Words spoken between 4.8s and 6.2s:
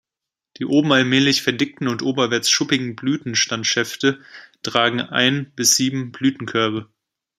ein bis sieben